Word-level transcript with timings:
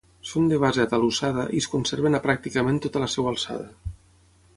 Són 0.27 0.45
de 0.51 0.57
base 0.61 0.81
atalussada 0.85 1.43
i 1.57 1.61
es 1.63 1.67
conserven 1.73 2.19
a 2.19 2.21
pràcticament 2.23 2.81
tota 2.87 3.03
la 3.05 3.11
seva 3.17 3.31
alçada. 3.33 3.69